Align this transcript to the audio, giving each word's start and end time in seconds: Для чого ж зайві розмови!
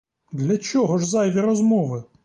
Для 0.31 0.57
чого 0.57 0.97
ж 0.97 1.05
зайві 1.05 1.39
розмови! 1.39 2.03